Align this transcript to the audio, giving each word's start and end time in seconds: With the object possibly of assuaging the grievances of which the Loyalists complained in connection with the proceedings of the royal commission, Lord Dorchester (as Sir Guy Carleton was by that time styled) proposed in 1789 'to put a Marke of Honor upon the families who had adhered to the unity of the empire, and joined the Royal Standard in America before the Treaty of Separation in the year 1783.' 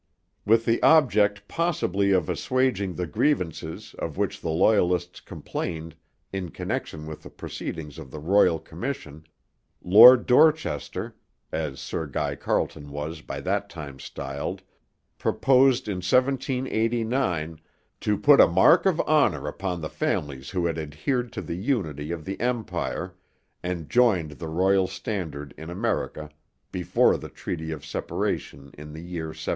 With 0.47 0.65
the 0.65 0.81
object 0.81 1.47
possibly 1.47 2.09
of 2.09 2.27
assuaging 2.27 2.95
the 2.95 3.05
grievances 3.05 3.93
of 3.99 4.17
which 4.17 4.41
the 4.41 4.49
Loyalists 4.49 5.19
complained 5.21 5.93
in 6.33 6.49
connection 6.49 7.05
with 7.05 7.21
the 7.21 7.29
proceedings 7.29 7.99
of 7.99 8.09
the 8.09 8.17
royal 8.17 8.57
commission, 8.57 9.27
Lord 9.83 10.25
Dorchester 10.25 11.13
(as 11.51 11.79
Sir 11.79 12.07
Guy 12.07 12.33
Carleton 12.33 12.89
was 12.89 13.21
by 13.21 13.41
that 13.41 13.69
time 13.69 13.99
styled) 13.99 14.63
proposed 15.19 15.87
in 15.87 15.97
1789 15.97 17.59
'to 17.99 18.17
put 18.17 18.41
a 18.41 18.47
Marke 18.47 18.87
of 18.87 18.99
Honor 19.01 19.47
upon 19.47 19.81
the 19.81 19.87
families 19.87 20.49
who 20.49 20.65
had 20.65 20.79
adhered 20.79 21.31
to 21.33 21.43
the 21.43 21.53
unity 21.57 22.11
of 22.11 22.25
the 22.25 22.39
empire, 22.41 23.13
and 23.61 23.87
joined 23.87 24.31
the 24.31 24.47
Royal 24.47 24.87
Standard 24.87 25.53
in 25.59 25.69
America 25.69 26.31
before 26.71 27.17
the 27.17 27.29
Treaty 27.29 27.71
of 27.71 27.85
Separation 27.85 28.71
in 28.75 28.93
the 28.93 29.03
year 29.03 29.27
1783.' 29.27 29.47